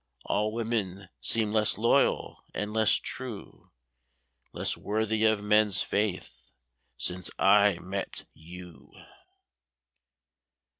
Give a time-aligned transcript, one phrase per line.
[0.25, 3.69] All women seem less loyal and less true,
[4.51, 6.49] Less worthy of men's faith
[6.97, 8.91] since I met you.